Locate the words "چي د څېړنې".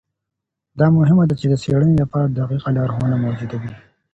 1.39-1.95